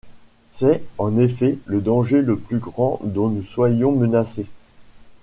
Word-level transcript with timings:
C’est, 0.49 0.81
en 0.97 1.15
effet, 1.19 1.59
le 1.67 1.79
danger 1.79 2.23
le 2.23 2.35
plus 2.35 2.57
grand 2.57 2.99
dont 3.03 3.29
nous 3.29 3.43
soyons 3.43 3.91
menacés. 3.91 4.47